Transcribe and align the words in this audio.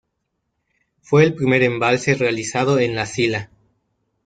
Fue 1.03 1.23
el 1.25 1.35
primer 1.35 1.61
embalse 1.61 2.15
realizado 2.15 2.79
en 2.79 2.95
La 2.95 3.05
Sila. 3.05 3.51